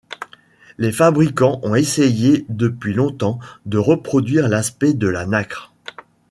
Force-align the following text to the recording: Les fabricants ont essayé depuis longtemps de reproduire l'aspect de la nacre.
Les 0.79 0.91
fabricants 0.91 1.59
ont 1.61 1.75
essayé 1.75 2.43
depuis 2.49 2.91
longtemps 2.91 3.37
de 3.67 3.77
reproduire 3.77 4.49
l'aspect 4.49 4.95
de 4.95 5.05
la 5.07 5.27
nacre. 5.27 5.75